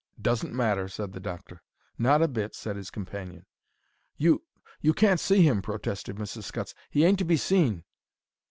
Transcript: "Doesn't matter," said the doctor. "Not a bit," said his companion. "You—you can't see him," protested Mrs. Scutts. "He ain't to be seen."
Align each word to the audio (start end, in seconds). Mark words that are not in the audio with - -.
"Doesn't 0.19 0.51
matter," 0.51 0.87
said 0.89 1.11
the 1.13 1.19
doctor. 1.19 1.61
"Not 1.95 2.23
a 2.23 2.27
bit," 2.27 2.55
said 2.55 2.75
his 2.75 2.89
companion. 2.89 3.45
"You—you 4.17 4.95
can't 4.95 5.19
see 5.19 5.43
him," 5.43 5.61
protested 5.61 6.15
Mrs. 6.15 6.45
Scutts. 6.45 6.73
"He 6.89 7.05
ain't 7.05 7.19
to 7.19 7.23
be 7.25 7.37
seen." 7.37 7.83